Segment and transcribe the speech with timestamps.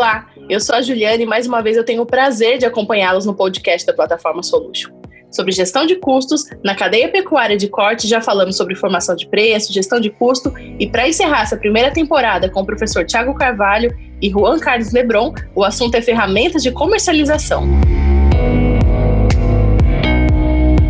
[0.00, 3.26] Olá, eu sou a Juliane e mais uma vez eu tenho o prazer de acompanhá-los
[3.26, 4.90] no podcast da plataforma Solution.
[5.30, 9.74] Sobre gestão de custos, na cadeia pecuária de corte já falamos sobre formação de preço,
[9.74, 14.30] gestão de custo e para encerrar essa primeira temporada com o professor Tiago Carvalho e
[14.30, 17.68] Juan Carlos Lebron, o assunto é ferramentas de comercialização.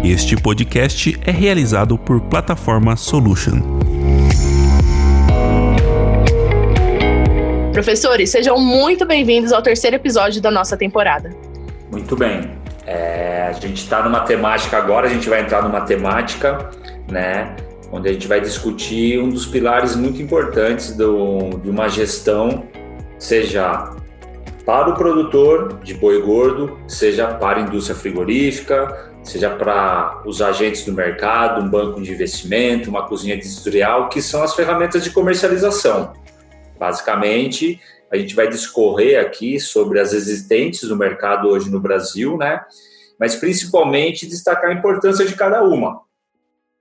[0.05, 3.80] Este podcast é realizado por Plataforma Solution.
[7.73, 11.31] Professores, sejam muito bem-vindos ao terceiro episódio da nossa temporada.
[11.91, 12.51] Muito bem.
[12.85, 16.69] É, a gente está numa temática agora, a gente vai entrar numa temática,
[17.09, 17.55] né,
[17.93, 22.65] onde a gente vai discutir um dos pilares muito importantes do, de uma gestão,
[23.21, 23.95] seja
[24.67, 30.85] para o produtor de boi gordo, seja para a indústria frigorífica, seja para os agentes
[30.85, 36.13] do mercado, um banco de investimento, uma cozinha industrial, que são as ferramentas de comercialização.
[36.81, 37.79] Basicamente,
[38.11, 42.65] a gente vai discorrer aqui sobre as existentes no mercado hoje no Brasil, né?
[43.19, 46.01] Mas principalmente destacar a importância de cada uma.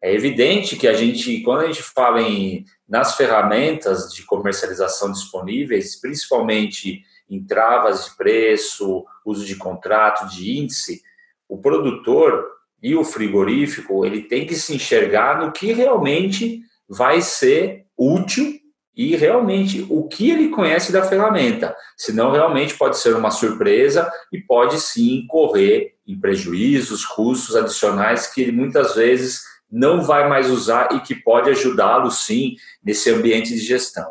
[0.02, 6.00] É evidente que a gente, quando a gente fala em nas ferramentas de comercialização disponíveis,
[6.00, 11.02] principalmente em travas de preço, uso de contrato, de índice,
[11.48, 12.48] o produtor
[12.82, 18.59] e o frigorífico, ele tem que se enxergar no que realmente vai ser útil
[19.00, 21.74] e realmente o que ele conhece da ferramenta.
[21.96, 28.42] Senão, realmente pode ser uma surpresa e pode sim correr em prejuízos, custos adicionais que
[28.42, 29.40] ele muitas vezes
[29.72, 34.06] não vai mais usar e que pode ajudá-lo sim nesse ambiente de gestão.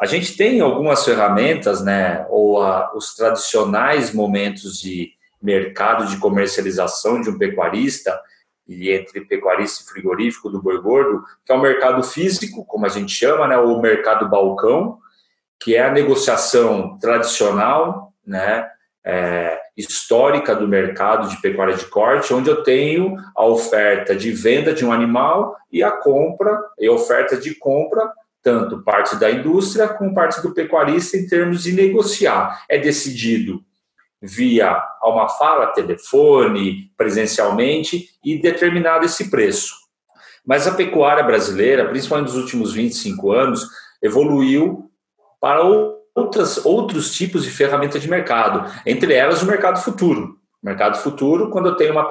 [0.00, 5.10] A gente tem algumas ferramentas, né, ou a, os tradicionais momentos de
[5.42, 8.18] mercado de comercialização de um pecuarista,
[8.66, 12.88] e entre pecuarista e frigorífico do boi gordo, que é o mercado físico, como a
[12.88, 14.98] gente chama, né, o mercado balcão,
[15.60, 18.66] que é a negociação tradicional, né,
[19.04, 24.72] é, histórica do mercado de pecuária de corte, onde eu tenho a oferta de venda
[24.72, 28.10] de um animal e a compra e a oferta de compra
[28.42, 32.62] tanto parte da indústria como parte do pecuarista em termos de negociar.
[32.68, 33.64] É decidido
[34.20, 39.74] via uma fala, telefone, presencialmente e determinado esse preço.
[40.46, 43.66] Mas a pecuária brasileira, principalmente nos últimos 25 anos,
[44.02, 44.90] evoluiu
[45.40, 45.62] para
[46.14, 50.38] outras, outros tipos de ferramenta de mercado, entre elas o mercado futuro.
[50.62, 52.08] Mercado futuro, quando eu tenho uma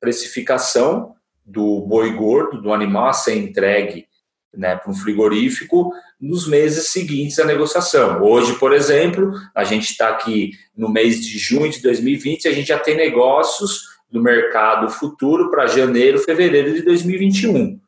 [0.00, 1.14] precificação
[1.44, 4.06] do boi gordo, do animal a ser entregue
[4.56, 8.22] né, para um frigorífico nos meses seguintes à negociação.
[8.22, 12.68] Hoje, por exemplo, a gente está aqui no mês de junho de 2020, a gente
[12.68, 17.74] já tem negócios no mercado futuro para janeiro, fevereiro de 2021.
[17.74, 17.80] O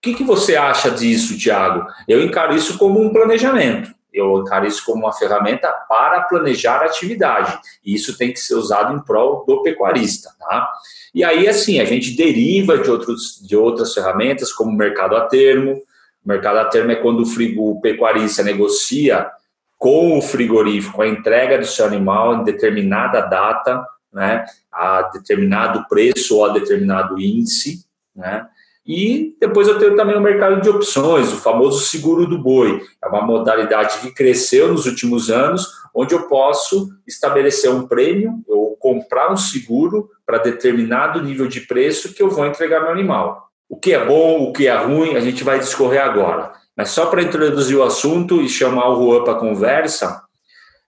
[0.00, 1.86] que, que você acha disso, Tiago?
[2.08, 3.92] Eu encaro isso como um planejamento.
[4.12, 7.58] Eu encaro isso como uma ferramenta para planejar a atividade.
[7.84, 10.30] E isso tem que ser usado em prol do pecuarista.
[10.38, 10.68] Tá?
[11.14, 15.22] E aí, assim, a gente deriva de, outros, de outras ferramentas, como o mercado a
[15.26, 15.80] termo,
[16.28, 19.30] mercado a termo é quando o, frigo, o pecuarista negocia
[19.78, 26.36] com o frigorífico a entrega do seu animal em determinada data, né, a determinado preço
[26.36, 27.84] ou a determinado índice,
[28.14, 28.46] né,
[28.86, 32.80] e depois eu tenho também o mercado de opções, o famoso seguro do boi.
[33.02, 38.76] É uma modalidade que cresceu nos últimos anos, onde eu posso estabelecer um prêmio ou
[38.76, 43.51] comprar um seguro para determinado nível de preço que eu vou entregar meu animal.
[43.72, 46.52] O que é bom, o que é ruim, a gente vai discorrer agora.
[46.76, 50.22] Mas só para introduzir o assunto e chamar o Juan para conversa,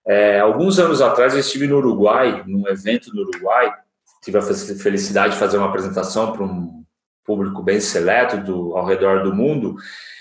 [0.07, 3.73] é, alguns anos atrás eu estive no Uruguai, num evento no Uruguai,
[4.23, 6.85] tive a felicidade de fazer uma apresentação para um
[7.25, 9.77] público bem seleto do, ao redor do mundo,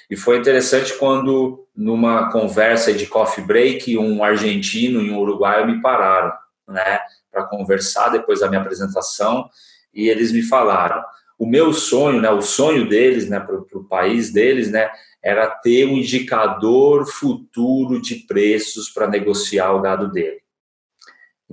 [0.10, 5.82] e foi interessante quando, numa conversa de coffee break, um argentino e um uruguaio me
[5.82, 6.32] pararam,
[6.70, 9.50] né, para conversar depois da minha apresentação,
[9.94, 11.04] e eles me falaram:
[11.44, 14.90] o meu sonho, né, o sonho deles, né, para o país deles, né,
[15.22, 20.42] era ter um indicador futuro de preços para negociar o gado dele.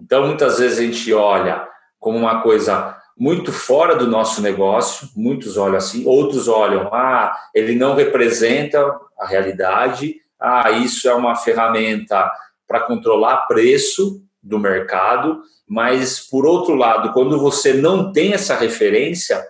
[0.00, 1.66] Então, muitas vezes a gente olha
[1.98, 7.74] como uma coisa muito fora do nosso negócio, muitos olham assim, outros olham, ah, ele
[7.74, 12.30] não representa a realidade, ah, isso é uma ferramenta
[12.68, 19.44] para controlar preço do mercado, mas por outro lado, quando você não tem essa referência,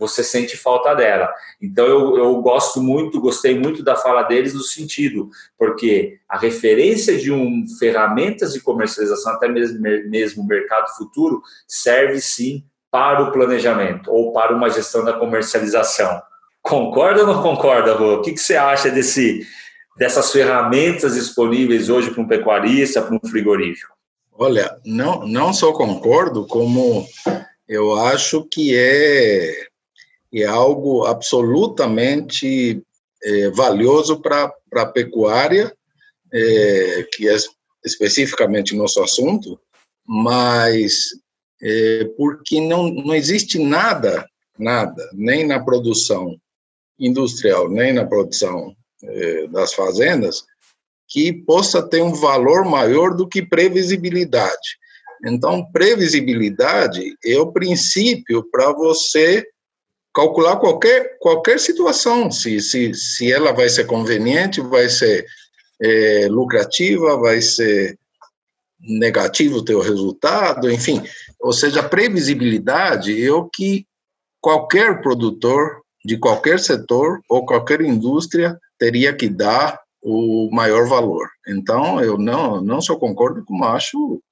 [0.00, 1.30] você sente falta dela.
[1.60, 7.18] Então eu, eu gosto muito, gostei muito da fala deles no sentido, porque a referência
[7.18, 14.10] de um ferramentas de comercialização, até mesmo, mesmo mercado futuro, serve sim para o planejamento
[14.10, 16.22] ou para uma gestão da comercialização.
[16.62, 18.14] Concorda ou não concorda, Rô?
[18.14, 19.46] O que, que você acha desse,
[19.98, 23.94] dessas ferramentas disponíveis hoje para um pecuarista, para um frigorífico?
[24.32, 27.06] Olha, não, não só concordo, como
[27.68, 29.66] eu acho que é,
[30.32, 32.82] é algo absolutamente
[33.22, 35.74] é, valioso para a pecuária,
[36.32, 37.36] é, que é
[37.84, 39.58] especificamente nosso assunto,
[40.06, 41.08] mas
[41.62, 44.26] é, porque não, não existe nada,
[44.58, 46.36] nada, nem na produção
[46.98, 50.44] industrial, nem na produção é, das fazendas,
[51.08, 54.78] que possa ter um valor maior do que previsibilidade.
[55.26, 59.44] Então, previsibilidade é o princípio para você
[60.14, 65.24] calcular qualquer, qualquer situação, se, se, se ela vai ser conveniente, vai ser
[65.80, 67.98] é, lucrativa, vai ser
[68.80, 71.02] negativo o teu resultado, enfim.
[71.40, 73.86] Ou seja, a previsibilidade é o que
[74.40, 81.28] qualquer produtor de qualquer setor ou qualquer indústria teria que dar o maior valor.
[81.46, 84.22] Então, eu não, não só concordo, como acho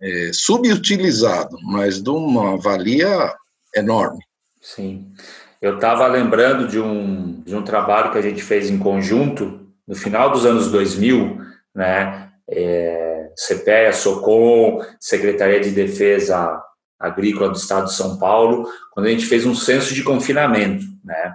[0.00, 3.34] é, subutilizado, mas de uma valia
[3.74, 4.22] enorme.
[4.62, 5.12] Sim.
[5.60, 9.96] Eu estava lembrando de um, de um trabalho que a gente fez em conjunto no
[9.96, 11.38] final dos anos 2000,
[11.74, 12.30] né?
[12.48, 16.62] É, CPEA, SOCOM, Secretaria de Defesa
[16.98, 21.34] Agrícola do Estado de São Paulo, quando a gente fez um censo de confinamento, né?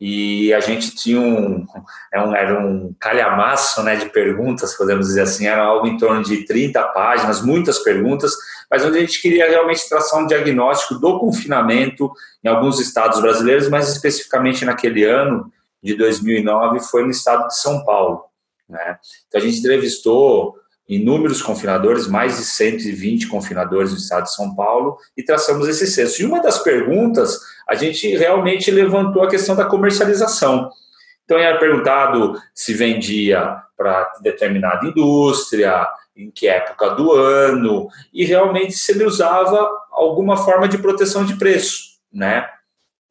[0.00, 1.66] E a gente tinha um,
[2.12, 6.44] é era um calhamaço né, de perguntas, podemos dizer assim, era algo em torno de
[6.44, 8.34] 30 páginas, muitas perguntas,
[8.70, 12.12] mas onde a gente queria realmente traçar um diagnóstico do confinamento
[12.44, 15.50] em alguns estados brasileiros, mas especificamente naquele ano
[15.82, 18.24] de 2009 foi no estado de São Paulo.
[18.68, 18.98] Né?
[19.28, 20.56] Então a gente entrevistou
[20.88, 26.22] inúmeros confinadores, mais de 120 confinadores no estado de São Paulo, e traçamos esse censo.
[26.22, 30.70] E uma das perguntas, a gente realmente levantou a questão da comercialização.
[31.24, 35.86] Então, era perguntado se vendia para determinada indústria,
[36.16, 41.36] em que época do ano, e realmente se ele usava alguma forma de proteção de
[41.36, 42.48] preço, né?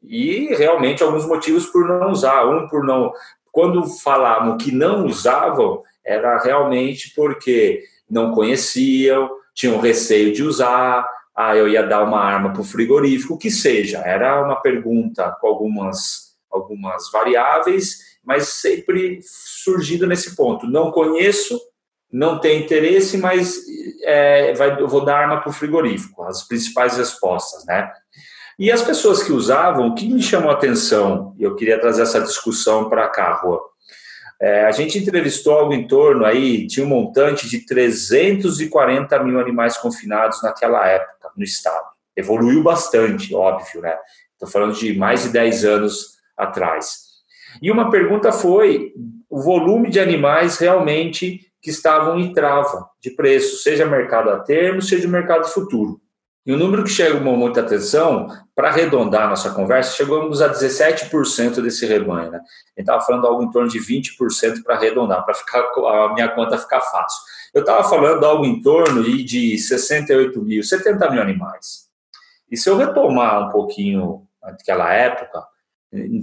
[0.02, 2.46] E realmente alguns motivos por não usar.
[2.46, 3.12] Um, por não.
[3.52, 11.56] Quando falavam que não usavam, era realmente porque não conheciam, tinham receio de usar, ah,
[11.56, 14.00] eu ia dar uma arma para o frigorífico, o que seja.
[14.00, 20.68] Era uma pergunta com algumas, algumas variáveis, mas sempre surgindo nesse ponto.
[20.68, 21.60] Não conheço,
[22.12, 23.60] não tem interesse, mas
[24.04, 26.24] é, vai, eu vou dar arma para o frigorífico.
[26.24, 27.92] As principais respostas, né?
[28.58, 32.04] E as pessoas que usavam, o que me chamou a atenção, e eu queria trazer
[32.04, 33.62] essa discussão para cá, Rua,
[34.42, 39.78] é, a gente entrevistou algo em torno aí, tinha um montante de 340 mil animais
[39.78, 41.86] confinados naquela época no estado.
[42.16, 43.98] Evoluiu bastante, óbvio, né?
[44.34, 47.06] Estou falando de mais de 10 anos atrás.
[47.62, 48.94] E uma pergunta foi
[49.30, 54.82] o volume de animais realmente que estavam em trava de preço, seja mercado a termo,
[54.82, 56.00] seja mercado futuro.
[56.46, 61.88] E o número que chamou muita atenção, para arredondar nossa conversa, chegamos a 17% desse
[61.88, 62.32] rebanho.
[62.32, 62.38] Né?
[62.38, 66.28] A gente estava falando algo em torno de 20% para arredondar, para ficar a minha
[66.30, 67.20] conta ficar fácil.
[67.52, 71.86] Eu estava falando algo em torno de 68 mil, 70 mil animais.
[72.52, 75.44] E se eu retomar um pouquinho daquela época,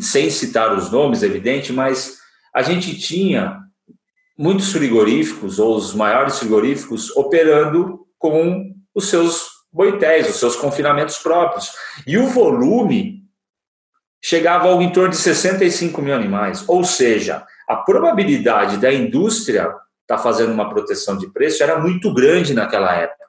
[0.01, 2.19] sem citar os nomes, evidente, mas
[2.55, 3.59] a gente tinha
[4.39, 11.73] muitos frigoríficos, ou os maiores frigoríficos, operando com os seus boitéis, os seus confinamentos próprios.
[12.07, 13.23] E o volume
[14.23, 16.65] chegava ao em torno de 65 mil animais.
[16.69, 22.13] Ou seja, a probabilidade da indústria estar tá fazendo uma proteção de preço era muito
[22.13, 23.23] grande naquela época.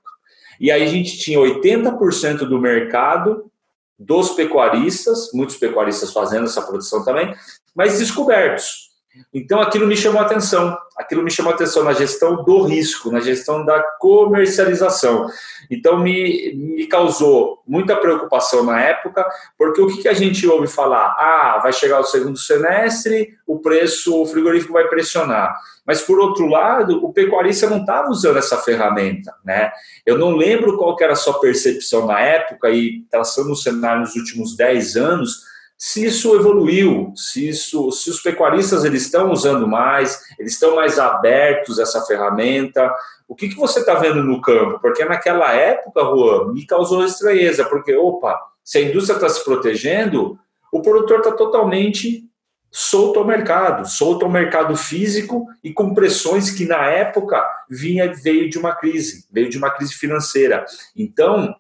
[0.60, 3.52] E aí a gente tinha 80% do mercado
[3.98, 7.34] dos pecuaristas, muitos pecuaristas fazendo essa produção também,
[7.76, 8.93] mas descobertos.
[9.34, 13.66] Então aquilo me chamou atenção, aquilo me chamou atenção na gestão do risco, na gestão
[13.66, 15.28] da comercialização.
[15.70, 19.26] Então me, me causou muita preocupação na época,
[19.58, 21.16] porque o que, que a gente ouve falar?
[21.18, 25.56] Ah, vai chegar o segundo semestre, o preço, o frigorífico vai pressionar.
[25.86, 29.72] Mas por outro lado, o pecuarista não estava usando essa ferramenta, né?
[30.06, 34.16] Eu não lembro qual era a sua percepção na época e traçando o cenário nos
[34.16, 40.22] últimos 10 anos, se isso evoluiu, se, isso, se os pecuaristas eles estão usando mais,
[40.40, 42.94] eles estão mais abertos a essa ferramenta.
[43.28, 44.80] O que, que você está vendo no campo?
[44.80, 50.40] Porque naquela época, Juan, me causou estranheza, porque, opa, se a indústria está se protegendo,
[50.72, 52.24] o produtor está totalmente
[52.72, 58.50] solto ao mercado, solto ao mercado físico e com pressões que na época vinha veio
[58.50, 60.66] de uma crise, veio de uma crise financeira.
[60.96, 61.56] Então,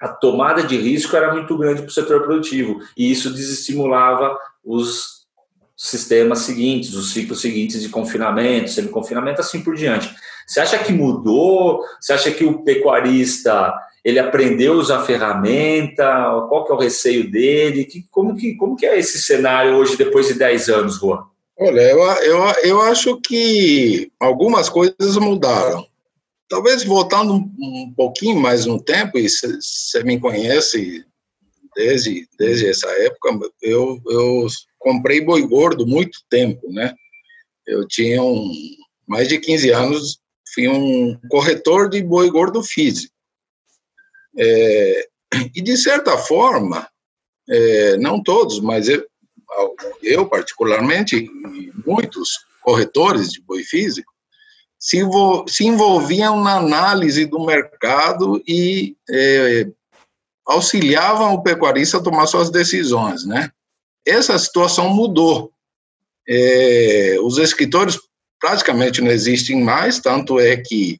[0.00, 5.18] a tomada de risco era muito grande para o setor produtivo e isso desestimulava os
[5.76, 10.12] sistemas seguintes, os ciclos seguintes de confinamento, semi-confinamento, assim por diante.
[10.46, 11.82] Você acha que mudou?
[12.00, 13.72] Você acha que o pecuarista
[14.04, 16.04] ele aprendeu a usar a ferramenta?
[16.48, 17.84] Qual que é o receio dele?
[17.84, 21.24] Que, como, que, como que é esse cenário hoje, depois de 10 anos, Juan?
[21.56, 25.86] Olha, eu, eu, eu acho que algumas coisas mudaram.
[26.48, 31.04] Talvez voltando um, um pouquinho mais no tempo, e você me conhece
[31.76, 34.46] desde, desde essa época, eu, eu
[34.78, 36.94] comprei boi gordo muito tempo, né?
[37.66, 38.50] Eu tinha um,
[39.06, 40.20] mais de 15 anos,
[40.54, 43.14] fui um corretor de boi gordo físico.
[44.36, 45.08] É,
[45.54, 46.88] e, de certa forma,
[47.48, 49.06] é, não todos, mas eu,
[50.02, 51.28] eu particularmente,
[51.86, 54.12] muitos corretores de boi físico,
[54.78, 55.00] se,
[55.48, 59.66] se envolviam na análise do mercado e é,
[60.46, 63.50] auxiliavam o pecuarista a tomar suas decisões, né?
[64.06, 65.52] Essa situação mudou.
[66.26, 67.98] É, os escritores
[68.40, 70.98] praticamente não existem mais, tanto é que,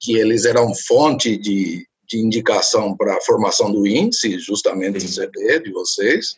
[0.00, 5.60] que eles eram fonte de, de indicação para a formação do índice, justamente o CD
[5.60, 6.36] de vocês.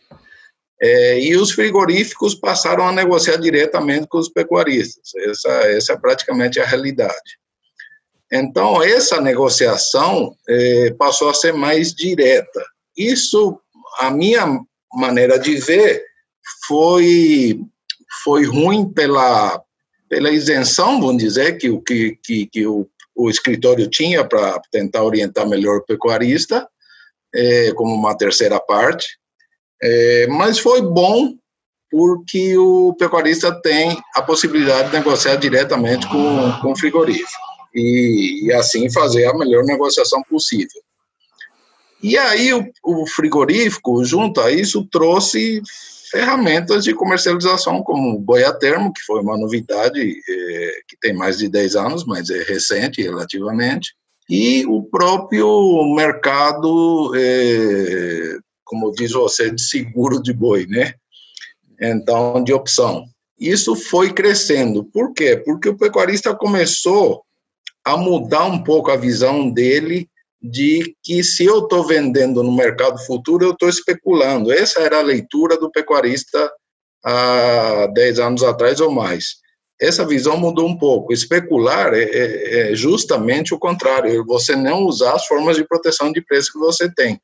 [0.80, 5.10] É, e os frigoríficos passaram a negociar diretamente com os pecuaristas.
[5.16, 7.38] Essa, essa é praticamente a realidade.
[8.32, 12.64] Então, essa negociação é, passou a ser mais direta.
[12.96, 13.58] Isso,
[13.98, 14.60] a minha
[14.92, 16.04] maneira de ver,
[16.66, 17.60] foi,
[18.22, 19.62] foi ruim pela,
[20.08, 25.48] pela isenção, vamos dizer, que, que, que, que o, o escritório tinha para tentar orientar
[25.48, 26.68] melhor o pecuarista,
[27.34, 29.06] é, como uma terceira parte.
[29.82, 31.34] É, mas foi bom
[31.90, 37.30] porque o pecuarista tem a possibilidade de negociar diretamente com, com o frigorífico
[37.74, 40.82] e, e assim fazer a melhor negociação possível.
[42.02, 45.60] E aí o, o, frigorífico, junto a isso, trouxe
[46.10, 51.38] ferramentas de comercialização, como o boia termo, que foi uma novidade é, que tem mais
[51.38, 53.94] de 10 anos, mas é recente relativamente,
[54.30, 60.92] e o próprio mercado é, como diz você, de seguro de boi, né?
[61.80, 63.04] Então, de opção.
[63.40, 64.84] Isso foi crescendo.
[64.84, 65.36] Por quê?
[65.36, 67.22] Porque o pecuarista começou
[67.84, 70.08] a mudar um pouco a visão dele
[70.40, 74.52] de que se eu estou vendendo no mercado futuro, eu estou especulando.
[74.52, 76.50] Essa era a leitura do pecuarista
[77.04, 79.36] há 10 anos atrás ou mais.
[79.80, 81.12] Essa visão mudou um pouco.
[81.12, 86.20] Especular é, é, é justamente o contrário, você não usar as formas de proteção de
[86.20, 87.20] preço que você tem.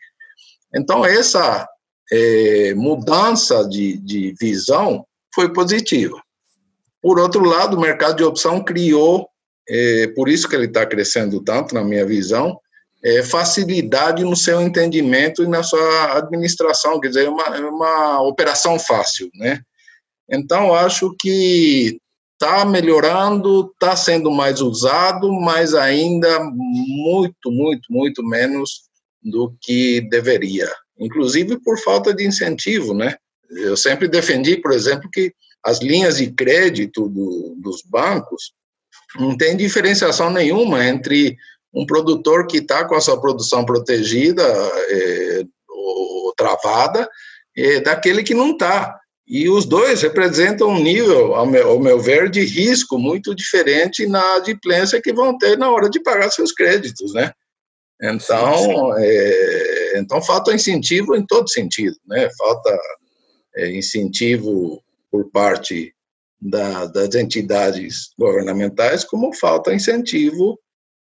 [0.74, 1.66] Então, essa
[2.10, 6.20] é, mudança de, de visão foi positiva.
[7.00, 9.28] Por outro lado, o mercado de opção criou,
[9.68, 12.58] é, por isso que ele está crescendo tanto, na minha visão,
[13.04, 18.22] é, facilidade no seu entendimento e na sua administração, quer dizer, é uma, é uma
[18.22, 19.60] operação fácil, né?
[20.30, 21.98] Então, acho que
[22.32, 28.84] está melhorando, está sendo mais usado, mas ainda muito, muito, muito menos
[29.24, 33.16] do que deveria, inclusive por falta de incentivo, né?
[33.50, 35.32] Eu sempre defendi, por exemplo, que
[35.64, 38.52] as linhas de crédito do, dos bancos
[39.16, 41.36] não tem diferenciação nenhuma entre
[41.72, 47.08] um produtor que está com a sua produção protegida é, ou travada
[47.56, 48.98] é, daquele que não está.
[49.26, 54.06] E os dois representam um nível, ao meu, ao meu, ver, de risco muito diferente
[54.06, 57.32] na adimplência que vão ter na hora de pagar seus créditos, né?
[58.02, 62.28] Então, é, então falta incentivo em todo sentido, né?
[62.36, 62.78] Falta
[63.56, 65.94] é, incentivo por parte
[66.40, 70.58] da, das entidades governamentais, como falta incentivo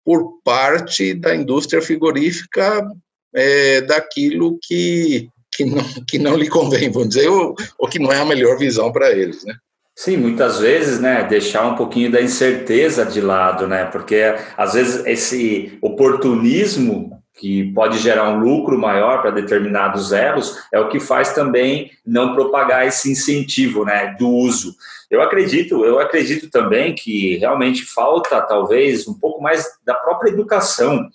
[0.04, 2.86] por parte da indústria frigorífica
[3.34, 8.12] é, daquilo que, que, não, que não lhe convém, vamos dizer, ou, ou que não
[8.12, 9.54] é a melhor visão para eles, né?
[10.02, 15.04] Sim, muitas vezes, né, deixar um pouquinho da incerteza de lado, né, porque às vezes
[15.04, 21.34] esse oportunismo que pode gerar um lucro maior para determinados elos é o que faz
[21.34, 24.74] também não propagar esse incentivo, né, do uso.
[25.10, 31.10] Eu acredito, eu acredito também que realmente falta talvez um pouco mais da própria educação.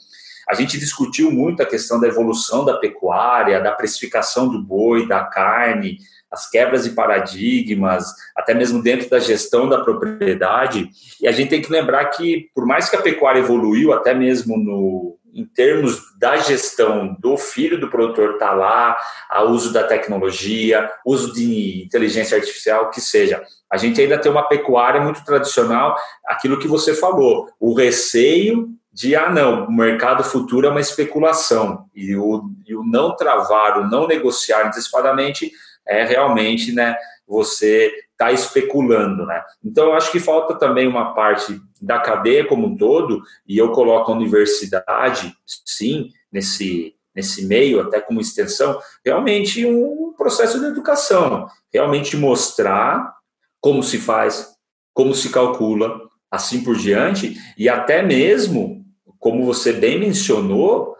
[0.47, 5.23] A gente discutiu muito a questão da evolução da pecuária, da precificação do boi, da
[5.23, 5.97] carne,
[6.35, 10.89] as quebras de paradigmas, até mesmo dentro da gestão da propriedade.
[11.21, 14.57] E a gente tem que lembrar que, por mais que a pecuária evoluiu, até mesmo
[14.57, 18.97] no, em termos da gestão do filho do produtor estar tá lá,
[19.29, 23.41] a uso da tecnologia, uso de inteligência artificial, que seja.
[23.71, 29.13] A gente ainda tem uma pecuária muito tradicional, aquilo que você falou, o receio de,
[29.13, 33.89] ah, não, o mercado futuro é uma especulação, e o, e o não travar, o
[33.89, 35.51] não negociar antecipadamente
[35.87, 36.95] é realmente, né,
[37.27, 39.43] você está especulando, né?
[39.63, 43.71] Então, eu acho que falta também uma parte da cadeia como um todo, e eu
[43.71, 51.47] coloco a universidade, sim, nesse, nesse meio, até como extensão, realmente um processo de educação,
[51.73, 53.13] realmente mostrar
[53.59, 54.55] como se faz,
[54.93, 55.99] como se calcula,
[56.31, 58.85] assim por diante, e até mesmo,
[59.19, 60.95] como você bem mencionou,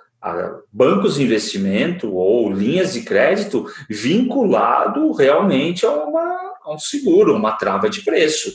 [0.75, 7.53] bancos de investimento ou linhas de crédito vinculado realmente a, uma, a um seguro, uma
[7.53, 8.51] trava de preço.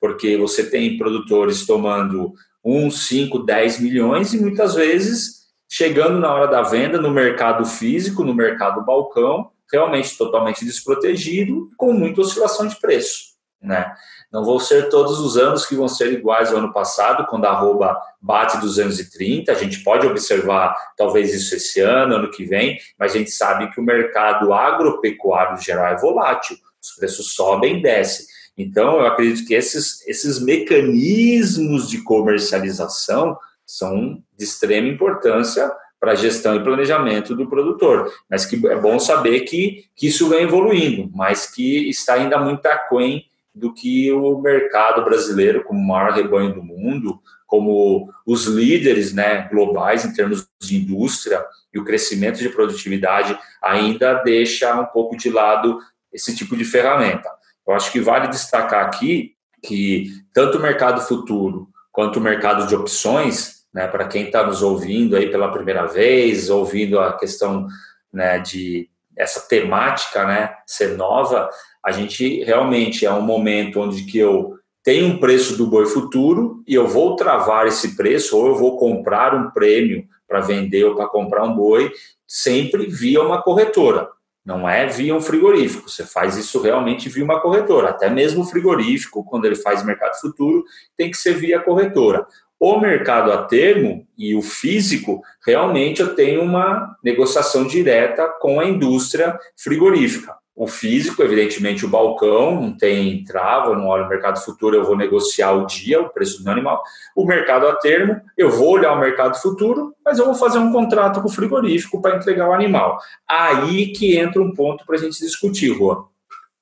[0.00, 2.32] Porque você tem produtores tomando
[2.64, 8.22] 1, 5, 10 milhões e muitas vezes chegando na hora da venda no mercado físico,
[8.22, 13.34] no mercado balcão, realmente totalmente desprotegido, com muita oscilação de preço.
[13.60, 13.92] Né?
[14.32, 17.50] Não vão ser todos os anos que vão ser iguais ao ano passado, quando a
[17.50, 19.50] arroba bate 230.
[19.50, 23.70] A gente pode observar talvez isso esse ano, ano que vem, mas a gente sabe
[23.72, 26.56] que o mercado agropecuário geral é volátil.
[26.82, 28.26] Os preços sobem e descem.
[28.58, 36.14] Então, eu acredito que esses, esses mecanismos de comercialização são de extrema importância para a
[36.14, 38.12] gestão e planejamento do produtor.
[38.30, 42.64] Mas que é bom saber que, que isso vem evoluindo, mas que está ainda muito
[42.66, 49.14] aquém do que o mercado brasileiro, como o maior rebanho do mundo, como os líderes
[49.14, 55.16] né, globais em termos de indústria e o crescimento de produtividade, ainda deixa um pouco
[55.16, 55.78] de lado
[56.12, 57.30] esse tipo de ferramenta.
[57.66, 62.76] Eu acho que vale destacar aqui que tanto o mercado futuro quanto o mercado de
[62.76, 67.66] opções, né, para quem está nos ouvindo aí pela primeira vez, ouvindo a questão
[68.12, 71.48] né, de essa temática né, ser nova,
[71.86, 76.64] a gente realmente é um momento onde que eu tenho um preço do boi futuro
[76.66, 80.96] e eu vou travar esse preço ou eu vou comprar um prêmio para vender ou
[80.96, 81.92] para comprar um boi
[82.26, 84.08] sempre via uma corretora.
[84.44, 85.88] Não é via um frigorífico.
[85.88, 87.90] Você faz isso realmente via uma corretora.
[87.90, 90.64] Até mesmo o frigorífico, quando ele faz mercado futuro,
[90.96, 92.26] tem que ser via corretora.
[92.58, 98.64] O mercado a termo e o físico, realmente eu tenho uma negociação direta com a
[98.64, 100.34] indústria frigorífica.
[100.56, 104.96] O físico, evidentemente, o balcão, não tem trava, não olho o mercado futuro, eu vou
[104.96, 106.82] negociar o dia, o preço do animal.
[107.14, 110.72] O mercado a termo, eu vou olhar o mercado futuro, mas eu vou fazer um
[110.72, 112.98] contrato com o frigorífico para entregar o animal.
[113.28, 116.04] Aí que entra um ponto para a gente discutir, Juan,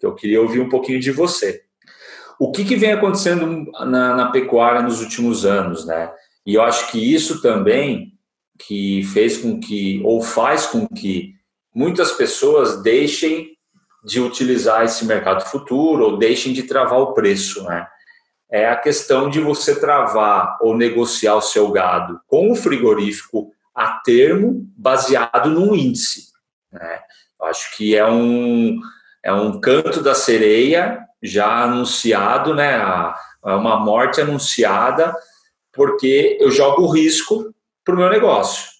[0.01, 1.63] que eu queria ouvir um pouquinho de você.
[2.37, 6.11] O que, que vem acontecendo na, na pecuária nos últimos anos, né?
[6.45, 8.13] E eu acho que isso também
[8.59, 11.33] que fez com que, ou faz com que
[11.73, 13.54] muitas pessoas deixem
[14.05, 17.87] de utilizar esse mercado futuro ou deixem de travar o preço, né?
[18.51, 24.01] É a questão de você travar ou negociar o seu gado com o frigorífico a
[24.05, 26.29] termo baseado num índice.
[26.71, 27.01] Né?
[27.43, 28.79] Acho que é um,
[29.25, 32.75] é um canto da sereia já anunciado, né?
[33.45, 35.15] É uma morte anunciada,
[35.73, 37.53] porque eu jogo risco
[37.85, 38.74] para o meu negócio.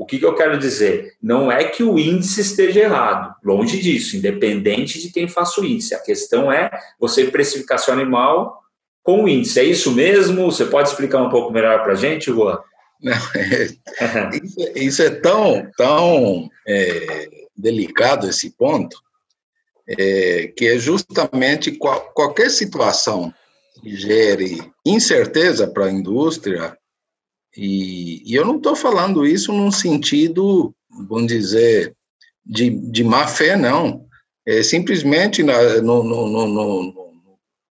[0.00, 1.12] O que, que, eu quero dizer?
[1.22, 5.94] Não é que o índice esteja errado, longe disso, independente de quem faça o índice.
[5.94, 8.62] A questão é você precificar seu animal
[9.02, 9.60] com o índice.
[9.60, 10.50] É isso mesmo?
[10.50, 12.58] Você pode explicar um pouco melhor para a gente, Juan?
[13.02, 13.66] Não, é,
[14.42, 18.96] isso, isso, é tão, tão é, delicado esse ponto,
[19.86, 23.34] é, que é justamente qual, qualquer situação
[23.82, 26.74] que gere incerteza para a indústria,
[27.56, 30.74] e, e eu não estou falando isso num sentido,
[31.08, 31.94] vamos dizer,
[32.44, 34.06] de, de má fé, não.
[34.46, 36.46] É simplesmente na, no, no,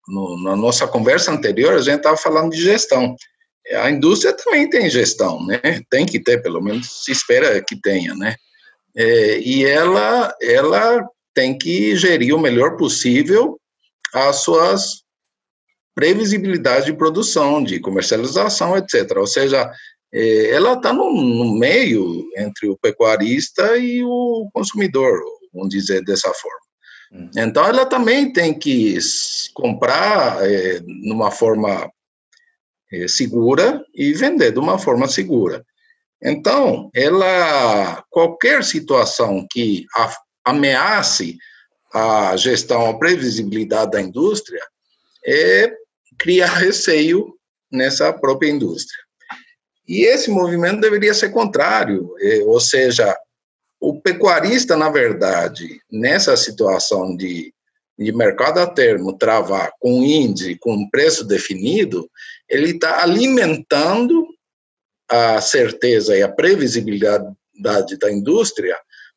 [0.09, 3.15] no, na nossa conversa anterior, a gente estava falando de gestão.
[3.77, 5.61] A indústria também tem gestão, né?
[5.91, 8.35] Tem que ter, pelo menos se espera que tenha, né?
[8.97, 13.59] É, e ela, ela tem que gerir o melhor possível
[14.13, 15.04] as suas
[15.95, 19.17] previsibilidades de produção, de comercialização, etc.
[19.17, 19.71] Ou seja,
[20.13, 25.21] é, ela está no, no, meio entre o pecuarista e o consumidor,
[25.53, 26.59] vamos dizer dessa forma.
[27.13, 27.31] Hum.
[27.37, 28.99] Então, ela também tem que
[29.55, 31.91] comprar é, numa forma
[32.93, 35.65] é, segura e vender de uma forma segura.
[36.23, 39.85] Então, ela qualquer situação que
[40.45, 41.37] ameace
[41.93, 44.63] a gestão, a previsibilidade da indústria,
[45.27, 45.73] é
[46.19, 47.35] cria receio
[47.71, 49.03] nessa própria indústria.
[49.87, 53.17] E esse movimento deveria ser contrário, é, ou seja,
[53.81, 57.53] o pecuarista, na verdade, nessa situação de,
[57.99, 62.09] de mercado a termo travar com índice, com preço definido,
[62.49, 64.27] ele está alimentando
[65.11, 67.27] a certeza e a previsibilidade
[68.01, 68.77] da indústria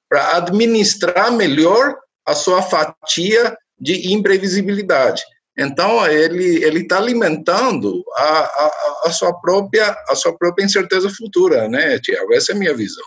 [0.10, 5.23] para administrar melhor a sua fatia de imprevisibilidade.
[5.58, 8.72] Então ele ele está alimentando a, a,
[9.06, 12.34] a, sua própria a sua própria incerteza futura, né, Tiago?
[12.34, 13.04] Essa é a minha visão.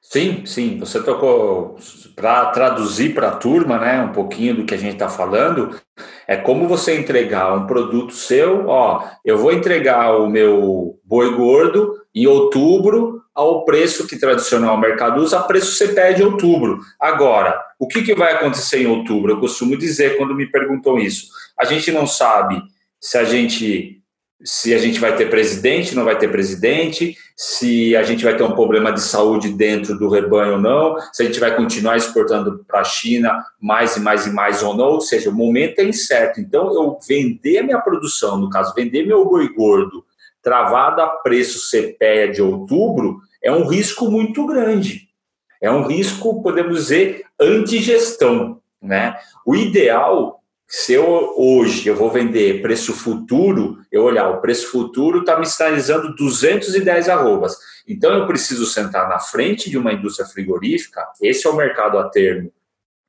[0.00, 0.78] Sim, sim.
[0.78, 1.76] Você tocou
[2.16, 5.78] para traduzir para a turma, né, um pouquinho do que a gente está falando.
[6.26, 8.68] É como você entregar um produto seu.
[8.68, 15.20] Ó, eu vou entregar o meu boi gordo em outubro ao preço que tradicional mercado
[15.20, 16.78] usa, preço CPE de outubro.
[16.98, 19.32] Agora, o que, que vai acontecer em outubro?
[19.32, 21.28] Eu costumo dizer quando me perguntam isso.
[21.58, 22.60] A gente não sabe
[23.00, 23.94] se a gente
[24.44, 28.44] se a gente vai ter presidente, não vai ter presidente, se a gente vai ter
[28.44, 32.64] um problema de saúde dentro do rebanho ou não, se a gente vai continuar exportando
[32.64, 35.84] para a China mais e mais e mais ou não, ou seja, o momento é
[35.84, 36.40] incerto.
[36.40, 40.04] Então, eu vender minha produção, no caso, vender meu boi gordo
[40.40, 45.08] travado a preço CPEA de outubro, é um risco muito grande.
[45.60, 48.60] É um risco, podemos dizer, antigestão.
[48.80, 49.16] Né?
[49.44, 55.20] O ideal, se eu hoje eu vou vender preço futuro, eu olhar o preço futuro
[55.20, 57.56] está me sinalizando 210 arrobas.
[57.86, 62.08] Então eu preciso sentar na frente de uma indústria frigorífica, esse é o mercado a
[62.08, 62.52] termo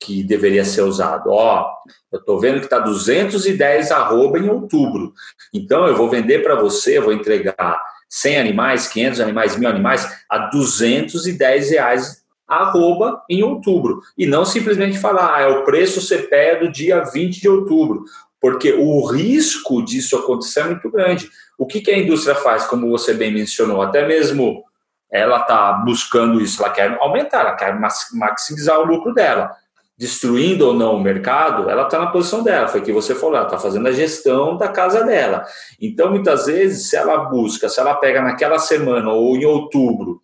[0.00, 1.28] que deveria ser usado.
[1.28, 1.70] Ó,
[2.10, 5.12] eu estou vendo que está 210 arroba em outubro.
[5.52, 10.08] Então eu vou vender para você, eu vou entregar 100 animais, 500 animais, mil animais
[10.28, 12.19] a 210 reais
[12.50, 14.00] arroba em outubro.
[14.18, 18.04] E não simplesmente falar, ah, é o preço CPE do dia 20 de outubro.
[18.40, 21.30] Porque o risco disso acontecer é muito grande.
[21.56, 23.80] O que, que a indústria faz, como você bem mencionou?
[23.80, 24.64] Até mesmo
[25.10, 27.78] ela está buscando isso, ela quer aumentar, ela quer
[28.12, 29.56] maximizar o lucro dela
[29.98, 33.44] destruindo ou não o mercado, ela está na posição dela, foi que você falou, ela
[33.44, 35.44] está fazendo a gestão da casa dela.
[35.78, 40.22] Então, muitas vezes, se ela busca, se ela pega naquela semana ou em outubro,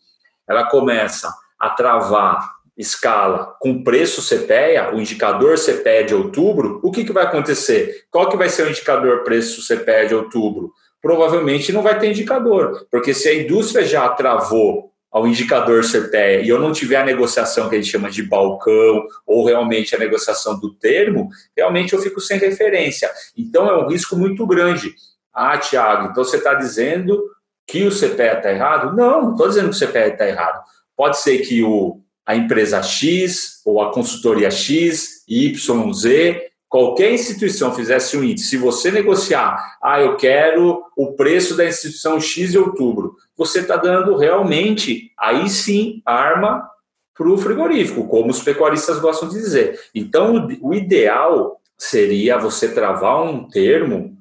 [0.48, 7.04] ela começa a travar escala com preço CPEA, o indicador CPEA de outubro, o que,
[7.04, 8.04] que vai acontecer?
[8.10, 10.72] Qual que vai ser o indicador preço CPEA de outubro?
[11.00, 16.48] Provavelmente não vai ter indicador, porque se a indústria já travou ao indicador CPE e
[16.50, 20.60] eu não tiver a negociação que a gente chama de balcão ou realmente a negociação
[20.60, 23.10] do termo, realmente eu fico sem referência.
[23.34, 24.94] Então é um risco muito grande.
[25.32, 27.18] Ah, Tiago, então você está dizendo
[27.66, 28.94] que o CPE está errado?
[28.94, 30.62] Não, não estou dizendo que o CPE está errado.
[30.96, 37.72] Pode ser que o, a empresa X ou a consultoria X, Y, Z qualquer instituição
[37.72, 42.58] fizesse um índice, se você negociar, ah, eu quero o preço da instituição X de
[42.58, 46.68] outubro, você está dando realmente, aí sim, arma
[47.16, 49.80] para o frigorífico, como os pecuaristas gostam de dizer.
[49.94, 54.16] Então, o ideal seria você travar um termo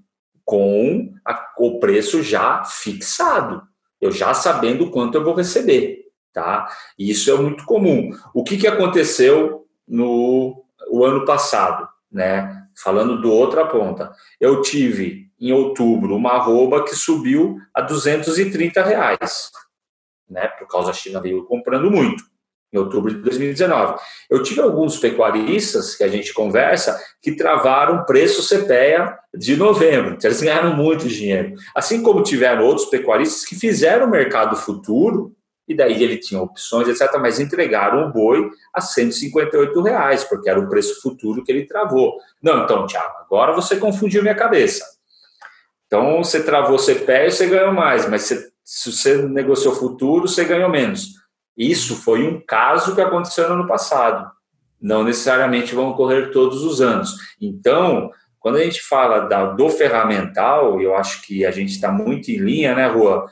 [0.46, 3.64] com a, o preço já fixado,
[4.00, 6.05] eu já sabendo quanto eu vou receber,
[6.36, 6.68] tá?
[7.00, 8.12] Isso é muito comum.
[8.34, 11.88] O que, que aconteceu no o ano passado?
[12.16, 12.64] né?
[12.82, 19.52] Falando do outra ponta, eu tive em outubro uma arroba que subiu a 230 reais,
[20.30, 20.48] né?
[20.48, 22.24] Por causa da China veio comprando muito
[22.74, 24.00] em outubro de 2019.
[24.30, 30.42] Eu tive alguns pecuaristas que a gente conversa que travaram preço CPEA de novembro, eles
[30.42, 31.54] ganharam muito dinheiro.
[31.76, 35.36] Assim como tiveram outros pecuaristas que fizeram mercado futuro
[35.68, 40.60] e daí ele tinha opções, etc., mas entregaram o boi a 158 reais, porque era
[40.60, 42.18] o preço futuro que ele travou.
[42.42, 44.86] Não, então, Tiago, agora você confundiu minha cabeça.
[45.88, 50.44] Então, você travou CPE e você ganhou mais, mas você, se você negociou futuro, você
[50.44, 51.14] ganhou menos.
[51.58, 54.30] Isso foi um caso que aconteceu no ano passado.
[54.82, 57.16] Não necessariamente vão ocorrer todos os anos.
[57.42, 62.30] Então, quando a gente fala da, do ferramental, eu acho que a gente está muito
[62.30, 63.26] em linha, né, Rua?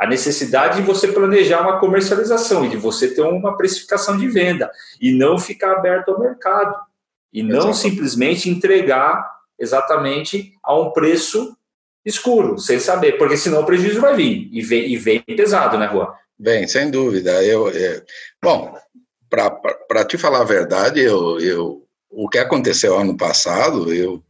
[0.00, 4.70] A necessidade de você planejar uma comercialização e de você ter uma precificação de venda
[4.98, 6.74] e não ficar aberto ao mercado
[7.30, 7.74] e não Exato.
[7.74, 11.54] simplesmente entregar exatamente a um preço
[12.02, 15.86] escuro, sem saber, porque senão o prejuízo vai vir, e vem, e vem pesado, né,
[15.92, 16.08] Juan?
[16.38, 17.44] Bem, sem dúvida.
[17.44, 18.02] Eu, é,
[18.42, 18.74] bom,
[19.28, 24.24] para te falar a verdade, eu, eu, o que aconteceu ano passado, eu,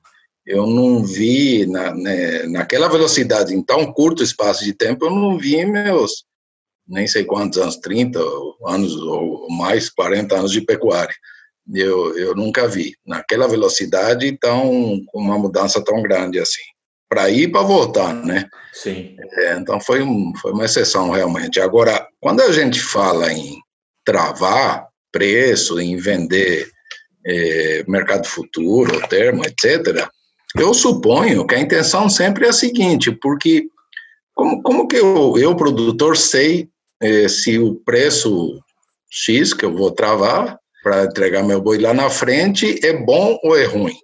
[0.51, 5.39] eu não vi, na, né, naquela velocidade, em tão curto espaço de tempo, eu não
[5.39, 6.25] vi meus,
[6.89, 8.19] nem sei quantos anos, 30
[8.67, 11.15] anos ou mais, 40 anos de pecuária.
[11.73, 16.63] Eu, eu nunca vi, naquela velocidade, tão, com uma mudança tão grande assim
[17.09, 18.49] para ir e para voltar, né?
[18.73, 19.17] Sim.
[19.33, 21.61] É, então foi, um, foi uma exceção realmente.
[21.61, 23.59] Agora, quando a gente fala em
[24.05, 26.69] travar preço, em vender
[27.27, 30.09] é, mercado futuro, termo, etc.,
[30.57, 33.69] eu suponho que a intenção sempre é a seguinte, porque
[34.35, 36.69] como, como que eu, eu produtor, sei
[37.01, 38.59] é, se o preço
[39.11, 43.57] X que eu vou travar para entregar meu boi lá na frente é bom ou
[43.57, 43.97] é ruim?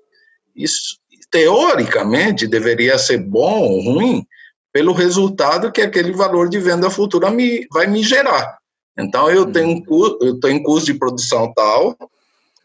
[0.54, 0.98] Isso,
[1.30, 4.26] teoricamente, deveria ser bom ou ruim
[4.72, 8.59] pelo resultado que aquele valor de venda futura me, vai me gerar.
[8.98, 11.96] Então, eu tenho, um, eu tenho custo de produção tal,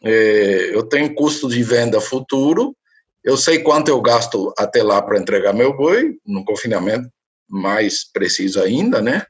[0.04, 2.76] é, eu tenho custo de venda futuro,
[3.24, 7.08] eu sei quanto eu gasto até lá para entregar meu boi, no confinamento,
[7.48, 9.24] mais preciso ainda, né?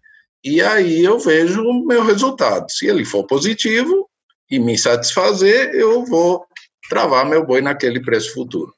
[0.44, 2.70] E aí eu vejo o meu resultado.
[2.70, 4.08] Se ele for positivo
[4.50, 6.44] e me satisfazer, eu vou
[6.88, 8.74] travar meu boi naquele preço futuro.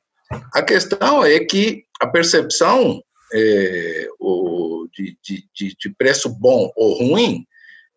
[0.53, 3.01] A questão é que a percepção
[3.33, 7.45] é, o, de, de, de, preço bom ou ruim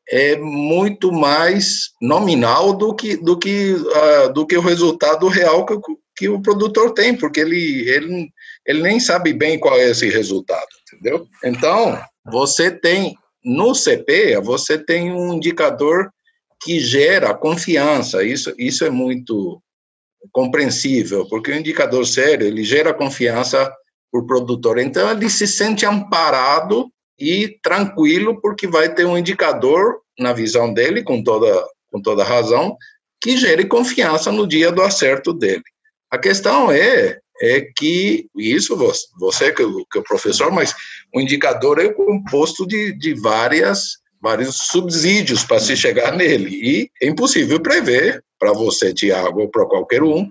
[0.10, 5.76] é muito mais nominal do que, do que, uh, do que o resultado real que,
[6.18, 8.30] que o produtor tem, porque ele, ele,
[8.66, 11.28] ele nem sabe bem qual é esse resultado, entendeu?
[11.46, 16.10] Então, você tem, no CP, você tem um indicador
[16.64, 19.62] que gera confiança, isso, isso é muito
[20.32, 23.72] compreensível, porque o indicador sério, ele gera confiança
[24.12, 24.80] para o produtor.
[24.80, 31.04] Então, ele se sente amparado e tranquilo, porque vai ter um indicador, na visão dele,
[31.04, 32.76] com toda, com toda razão,
[33.22, 35.64] que gere confiança no dia do acerto dele.
[36.12, 38.78] A questão é, é que, isso
[39.20, 40.74] você que, é o professor, mas
[41.14, 46.50] o indicador é composto de, de várias vários subsídios para se chegar nele.
[46.50, 50.30] E é impossível prever, para você, Tiago, ou para qualquer um,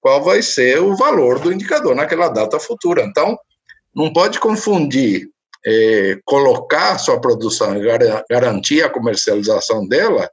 [0.00, 3.02] qual vai ser o valor do indicador naquela data futura.
[3.02, 3.38] Então,
[3.94, 5.28] não pode confundir
[5.66, 7.86] é, colocar sua produção e
[8.30, 10.30] garantir a comercialização dela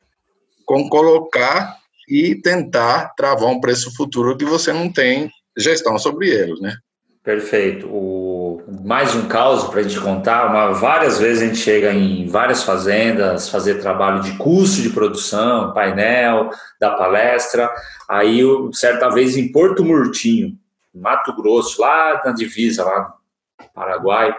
[0.66, 1.78] com colocar
[2.12, 6.76] e tentar travar um preço futuro que você não tem gestão sobre ele, né?
[7.24, 7.88] Perfeito.
[7.88, 10.50] O, mais um caos para a gente contar.
[10.50, 15.72] Uma, várias vezes a gente chega em várias fazendas, fazer trabalho de custo de produção,
[15.74, 16.50] painel,
[16.82, 17.72] da palestra.
[18.10, 18.42] Aí,
[18.74, 20.58] certa vez em Porto Murtinho,
[20.94, 23.14] Mato Grosso, lá na divisa, lá
[23.58, 24.36] no Paraguai,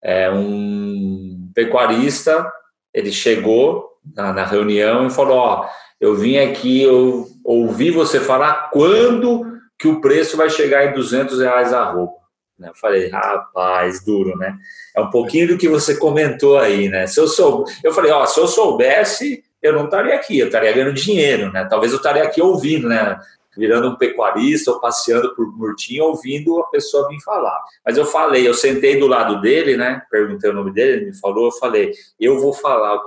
[0.00, 2.48] é, um pecuarista,
[2.94, 5.68] ele chegou na, na reunião e falou, ó,
[6.00, 9.44] eu vim aqui, eu ouvi você falar quando
[9.78, 12.18] que o preço vai chegar em 200 reais a roupa.
[12.58, 12.68] Né?
[12.68, 14.56] Eu falei, rapaz, duro, né?
[14.96, 17.06] É um pouquinho do que você comentou aí, né?
[17.06, 20.72] Se eu sou, eu falei, ó, se eu soubesse, eu não estaria aqui, eu estaria
[20.72, 21.64] ganhando dinheiro, né?
[21.70, 23.18] Talvez eu estaria aqui ouvindo, né?
[23.56, 27.60] Virando um pecuarista ou passeando por Murtinho, ouvindo a pessoa vir falar.
[27.84, 30.02] Mas eu falei, eu sentei do lado dele, né?
[30.10, 33.00] Perguntei o nome dele, ele me falou, eu falei, eu vou falar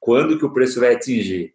[0.00, 1.54] quando que o preço vai atingir.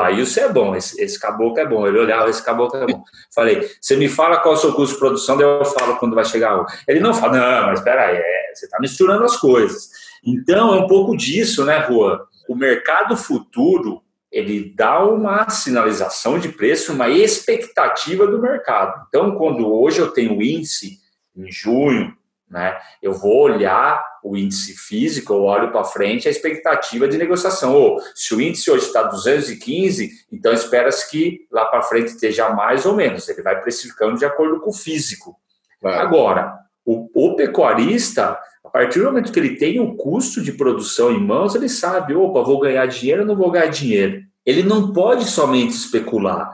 [0.00, 1.86] Ah, isso é bom, esse, esse caboclo é bom.
[1.86, 3.02] Ele olhava, esse caboclo é bom.
[3.34, 6.14] Falei, você me fala qual é o seu custo de produção, daí eu falo quando
[6.14, 6.64] vai chegar.
[6.86, 9.90] Ele não fala, não, mas espera aí, é, você está misturando as coisas.
[10.24, 12.28] Então, é um pouco disso, né, Rua?
[12.48, 19.06] O mercado futuro, ele dá uma sinalização de preço, uma expectativa do mercado.
[19.08, 20.98] Então, quando hoje eu tenho índice
[21.36, 22.16] em junho,
[22.48, 22.78] né?
[23.02, 27.74] Eu vou olhar o índice físico, eu olho para frente a expectativa de negociação.
[27.74, 32.84] Ou se o índice hoje está 215, então espera-se que lá para frente esteja mais
[32.84, 33.28] ou menos.
[33.28, 35.36] Ele vai precificando de acordo com o físico.
[35.82, 41.12] Agora, o, o, pecuarista, a partir do momento que ele tem o custo de produção
[41.12, 44.22] em mãos, ele sabe: opa, vou ganhar dinheiro ou não vou ganhar dinheiro.
[44.44, 46.50] Ele não pode somente especular.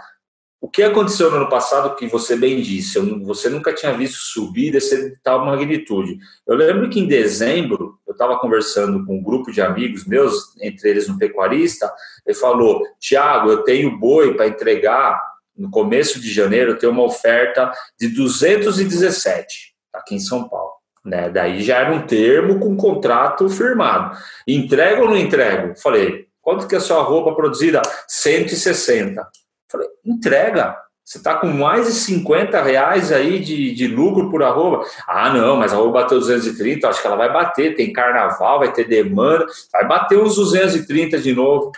[0.62, 4.70] O que aconteceu no ano passado, que você bem disse, você nunca tinha visto subir
[4.70, 6.16] desse tal magnitude.
[6.46, 10.88] Eu lembro que em dezembro, eu estava conversando com um grupo de amigos meus, entre
[10.88, 11.92] eles um pecuarista,
[12.24, 15.20] ele falou, Tiago, eu tenho boi para entregar,
[15.56, 20.74] no começo de janeiro, eu tenho uma oferta de 217, aqui em São Paulo.
[21.04, 21.28] Né?
[21.28, 24.16] Daí já era um termo com contrato firmado.
[24.46, 25.74] Entrego ou não entrego?
[25.76, 27.82] Falei, quanto que é a sua roupa produzida?
[28.06, 29.26] 160.
[29.72, 30.76] Falei, entrega.
[31.04, 34.84] Você está com mais de 50 reais aí de, de lucro por arroba.
[35.08, 37.74] Ah, não, mas a arroba bateu 230, acho que ela vai bater.
[37.74, 41.72] Tem carnaval, vai ter demanda, vai bater uns 230 de novo.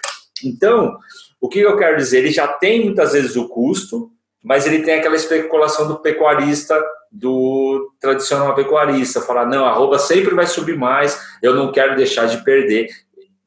[0.45, 0.99] Então,
[1.41, 2.19] o que eu quero dizer?
[2.19, 4.11] Ele já tem muitas vezes o custo,
[4.43, 6.79] mas ele tem aquela especulação do pecuarista,
[7.11, 12.27] do tradicional pecuarista, falar, não, a arroba sempre vai subir mais, eu não quero deixar
[12.27, 12.89] de perder.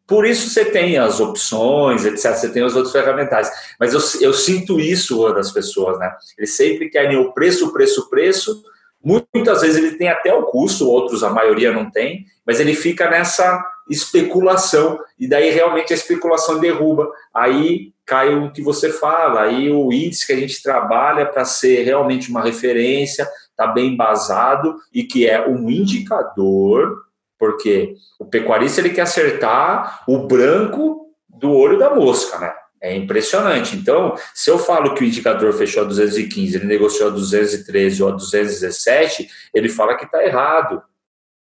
[0.08, 2.34] Por isso você tem as opções, etc.
[2.34, 3.52] Você tem os outros ferramentais.
[3.78, 6.15] Mas eu, eu sinto isso das pessoas, né?
[6.38, 8.63] Eles sempre querem o preço, preço, preço.
[9.04, 13.10] Muitas vezes ele tem até o custo, outros a maioria não tem, mas ele fica
[13.10, 17.10] nessa especulação e daí realmente a especulação derruba.
[17.34, 21.84] Aí cai o que você fala, aí o índice que a gente trabalha para ser
[21.84, 27.07] realmente uma referência, está bem embasado e que é um indicador
[27.38, 32.54] porque o pecuarista ele quer acertar o branco do olho da mosca, né?
[32.82, 33.76] É impressionante.
[33.76, 38.10] Então, se eu falo que o indicador fechou a 215, ele negociou a 213 ou
[38.10, 40.82] a 217, ele fala que está errado.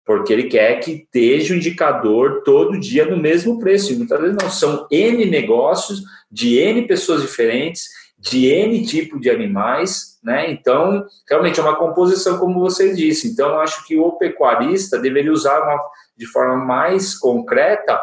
[0.06, 3.95] Porque ele quer que esteja o indicador todo dia no mesmo preço.
[3.95, 4.49] Muitas vezes não.
[4.49, 7.88] São N negócios de N pessoas diferentes,
[8.21, 10.51] de N tipo de animais, né?
[10.51, 13.27] Então, realmente é uma composição, como você disse.
[13.27, 15.81] Então, acho que o pecuarista deveria usar uma,
[16.15, 17.99] de forma mais concreta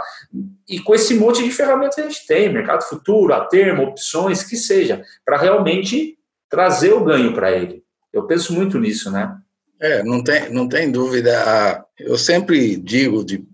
[0.68, 4.42] e com esse monte de ferramentas que a gente tem, mercado futuro, a termo, opções,
[4.42, 6.18] que seja, para realmente
[6.50, 7.84] trazer o ganho para ele.
[8.12, 9.36] Eu penso muito nisso, né?
[9.80, 11.84] É, não tem, não tem dúvida.
[11.96, 13.46] Eu sempre digo, de,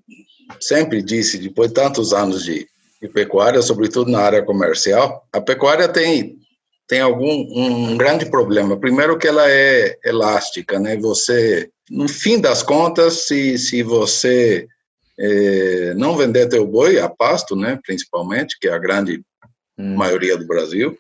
[0.59, 2.66] sempre disse, depois de tantos anos de,
[3.03, 6.38] de pecuária, sobretudo na área comercial, a pecuária tem
[6.87, 8.79] tem algum um grande problema.
[8.79, 10.97] Primeiro que ela é elástica, né?
[10.99, 14.66] Você, no fim das contas, se, se você
[15.18, 19.23] é, não vender teu boi a pasto, né, principalmente, que é a grande
[19.79, 19.94] hum.
[19.94, 20.97] maioria do Brasil,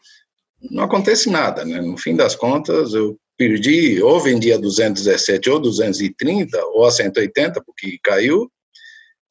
[0.70, 1.80] não acontece nada, né?
[1.80, 7.62] No fim das contas, eu perdi ou vendi a 217 ou 230 ou a 180
[7.64, 8.50] porque caiu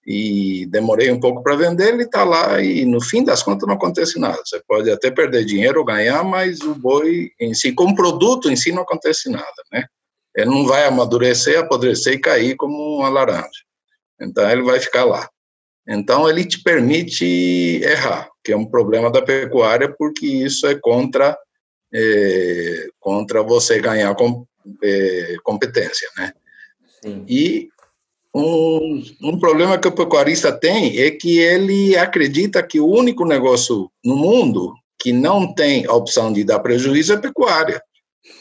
[0.06, 3.76] e demorei um pouco para vender, ele está lá e no fim das contas não
[3.76, 4.42] acontece nada.
[4.46, 8.56] Você pode até perder dinheiro ou ganhar, mas o boi em si, como produto em
[8.56, 9.86] si, não acontece nada, né?
[10.36, 13.48] Ele não vai amadurecer, apodrecer e cair como uma laranja.
[14.20, 15.30] Então ele vai ficar lá.
[15.88, 21.38] Então ele te permite errar, que é um problema da pecuária, porque isso é contra
[21.94, 24.46] é, contra você ganhar com,
[24.82, 26.34] é, competência, né?
[27.02, 27.26] Sim.
[27.28, 27.70] E
[28.34, 33.92] um, um problema que o pecuarista tem é que ele acredita que o único negócio
[34.04, 37.82] no mundo que não tem a opção de dar prejuízo é pecuária.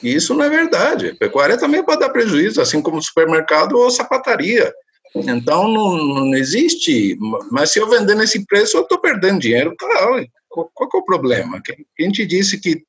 [0.03, 1.15] E isso não é verdade.
[1.19, 4.73] Pecuária também pode dar prejuízo, assim como supermercado ou sapataria.
[5.15, 7.19] Então, não, não existe.
[7.51, 9.75] Mas se eu vender nesse preço, eu estou perdendo dinheiro.
[9.77, 11.61] Tá, qual, qual é o problema?
[11.97, 12.83] Quem te disse que,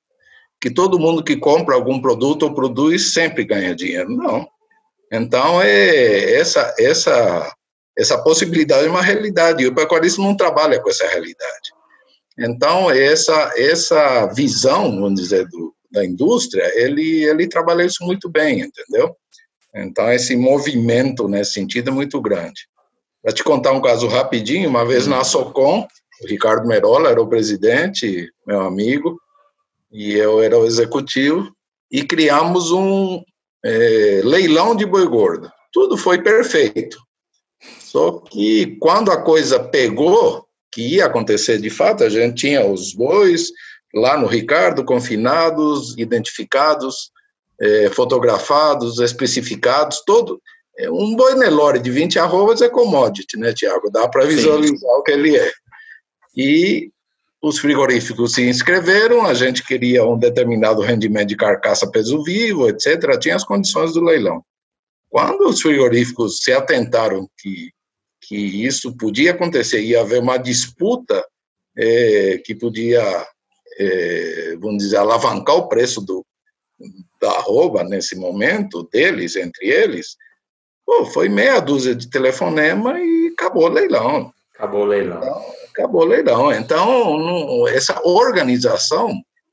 [0.62, 4.10] que todo mundo que compra algum produto ou produz sempre ganha dinheiro?
[4.10, 4.48] Não.
[5.16, 7.56] Então, é, essa, essa,
[7.96, 11.72] essa possibilidade é uma realidade, e o pecuarista não trabalha com essa realidade.
[12.40, 18.62] Então, essa, essa visão, vamos dizer, do, da indústria, ele, ele trabalha isso muito bem,
[18.62, 19.16] entendeu?
[19.76, 22.68] Então, esse movimento nesse sentido é muito grande.
[23.22, 25.88] Para te contar um caso rapidinho, uma vez na Socom,
[26.24, 29.22] o Ricardo Merola era o presidente, meu amigo,
[29.92, 31.56] e eu era o executivo,
[31.92, 33.24] e criamos um,
[33.64, 35.52] é, leilão de boi gordo.
[35.72, 36.98] Tudo foi perfeito.
[37.80, 42.94] Só que quando a coisa pegou, que ia acontecer de fato, a gente tinha os
[42.94, 43.52] bois
[43.94, 47.12] lá no Ricardo, confinados, identificados,
[47.62, 50.42] é, fotografados, especificados, todo.
[50.78, 53.92] É, um boi Nelore de 20 arrobas é commodity, né, Tiago?
[53.92, 55.00] Dá para visualizar Sim.
[55.00, 55.52] o que ele é.
[56.36, 56.92] E
[57.44, 63.20] os frigoríficos se inscreveram, a gente queria um determinado rendimento de carcaça peso vivo, etc.
[63.20, 64.42] Tinha as condições do leilão.
[65.10, 67.70] Quando os frigoríficos se atentaram que,
[68.22, 71.22] que isso podia acontecer, ia haver uma disputa
[71.78, 73.04] é, que podia,
[73.78, 76.26] é, vamos dizer, alavancar o preço do,
[77.20, 80.16] da arroba nesse momento, deles, entre eles,
[80.86, 84.34] pô, foi meia dúzia de telefonema e acabou o leilão.
[84.56, 85.18] Acabou o leilão.
[85.18, 86.52] Então, acabou o leilão.
[86.52, 89.12] Então, essa organização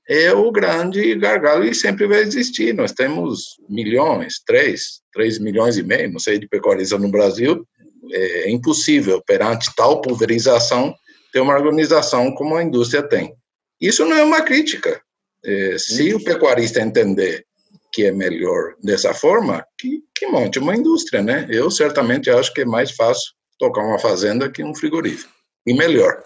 [0.08, 2.74] é o grande gargalo e sempre vai existir.
[2.74, 7.66] Nós temos milhões, três, três milhões e meio, não sei, de pecuaristas no Brasil.
[8.12, 10.94] É impossível, perante tal pulverização,
[11.32, 13.34] ter uma organização como a indústria tem.
[13.80, 15.00] Isso não é uma crítica.
[15.44, 17.46] É, se o pecuarista entender
[17.92, 21.46] que é melhor dessa forma, que, que monte uma indústria, né?
[21.50, 25.39] Eu certamente acho que é mais fácil tocar uma fazenda que um frigorífico
[25.70, 26.22] e melhor.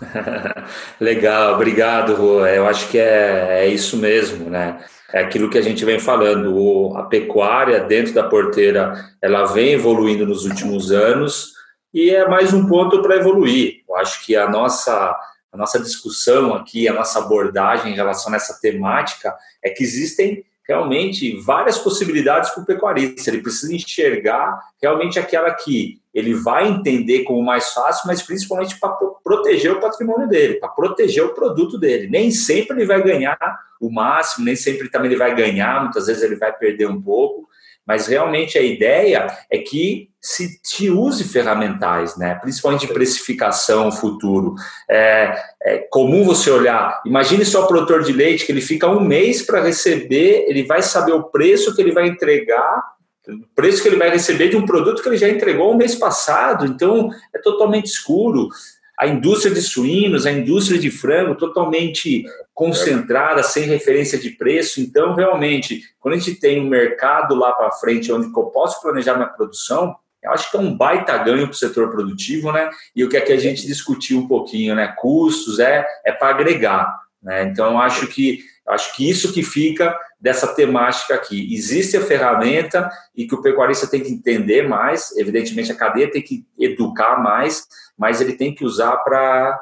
[1.00, 2.44] Legal, obrigado, Rô.
[2.44, 4.84] Eu acho que é, é isso mesmo, né?
[5.12, 9.72] É aquilo que a gente vem falando, o, a pecuária dentro da porteira, ela vem
[9.72, 11.52] evoluindo nos últimos anos
[11.92, 13.82] e é mais um ponto para evoluir.
[13.88, 15.16] Eu acho que a nossa,
[15.52, 20.44] a nossa discussão aqui, a nossa abordagem em relação a essa temática é que existem
[20.70, 23.28] realmente várias possibilidades para o pecuarista.
[23.28, 28.90] Ele precisa enxergar realmente aquela que ele vai entender como mais fácil, mas principalmente para
[29.24, 32.08] proteger o patrimônio dele, para proteger o produto dele.
[32.08, 33.36] Nem sempre ele vai ganhar
[33.80, 37.48] o máximo, nem sempre também ele vai ganhar, muitas vezes ele vai perder um pouco,
[37.90, 42.36] mas realmente a ideia é que se te use ferramentais, né?
[42.36, 44.54] principalmente de precificação futuro.
[44.88, 49.00] É, é comum você olhar, imagine só o produtor de leite que ele fica um
[49.00, 52.80] mês para receber, ele vai saber o preço que ele vai entregar,
[53.26, 55.96] o preço que ele vai receber de um produto que ele já entregou o mês
[55.96, 58.50] passado, então é totalmente escuro
[58.96, 62.22] a indústria de suínos, a indústria de frango totalmente
[62.60, 64.82] concentrada, sem referência de preço.
[64.82, 69.14] Então, realmente, quando a gente tem um mercado lá para frente onde eu posso planejar
[69.14, 72.68] minha produção, eu acho que é um baita ganho para o setor produtivo, né?
[72.94, 74.94] E o que é que a gente discutiu um pouquinho, né?
[74.98, 77.00] Custos é, é para agregar.
[77.22, 77.44] Né?
[77.44, 81.54] Então, eu acho que acho que isso que fica dessa temática aqui.
[81.54, 86.20] Existe a ferramenta e que o pecuarista tem que entender mais, evidentemente a cadeia tem
[86.20, 87.66] que educar mais,
[87.98, 89.58] mas ele tem que usar para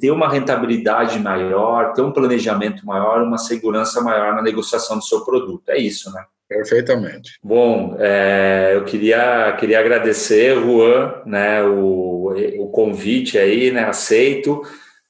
[0.00, 5.24] ter uma rentabilidade maior, ter um planejamento maior, uma segurança maior na negociação do seu
[5.24, 5.68] produto.
[5.68, 6.24] É isso, né?
[6.48, 7.38] Perfeitamente.
[7.42, 14.62] Bom, é, eu queria, queria agradecer, Juan, né, o, o convite aí, né, aceito,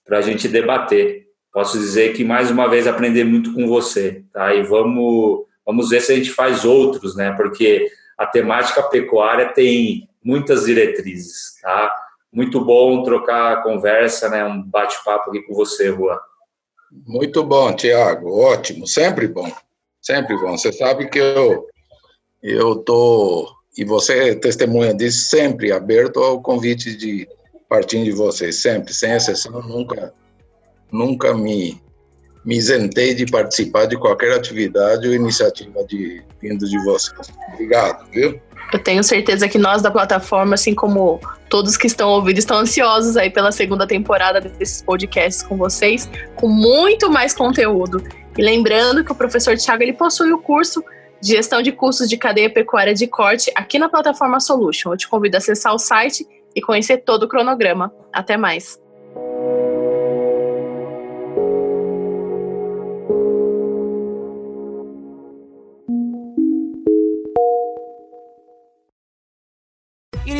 [0.05, 1.29] para a gente debater.
[1.53, 4.55] Posso dizer que, mais uma vez, aprendi muito com você, tá?
[4.55, 7.33] E vamos, vamos ver se a gente faz outros, né?
[7.33, 11.93] Porque a temática pecuária tem muitas diretrizes, tá?
[12.33, 14.45] Muito bom trocar conversa, né?
[14.45, 16.19] Um bate-papo aqui com você, Juan.
[17.07, 18.41] Muito bom, Tiago.
[18.41, 19.51] Ótimo, sempre bom.
[20.01, 20.57] Sempre bom.
[20.57, 21.67] Você sabe que eu
[22.43, 27.29] eu tô e você é testemunha disso sempre aberto ao convite de
[27.69, 30.13] partindo de vocês, sempre, sem exceção, nunca
[30.91, 31.81] nunca me
[32.45, 37.29] me isentei de participar de qualquer atividade ou iniciativa de vindo de vocês.
[37.53, 38.41] Obrigado, viu?
[38.73, 43.17] Eu tenho certeza que nós da plataforma, assim como todos que estão ouvindo, estão ansiosos
[43.17, 48.03] aí pela segunda temporada desses podcasts com vocês, com muito mais conteúdo.
[48.39, 50.83] E lembrando que o professor Thiago ele possui o curso
[51.21, 54.93] de gestão de custos de cadeia pecuária de corte aqui na plataforma Solution.
[54.93, 57.93] Eu te convido a acessar o site e conhecer todo o cronograma.
[58.13, 58.79] Até mais.